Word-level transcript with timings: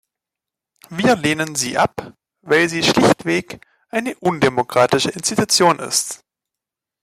Wir 0.89 1.15
lehnen 1.15 1.53
sie 1.53 1.77
ab, 1.77 2.13
weil 2.41 2.67
sie 2.69 2.81
schlichtweg 2.81 3.63
eine 3.89 4.15
undemokratische 4.15 5.09
Institution 5.11 5.77
ist. 5.77 6.23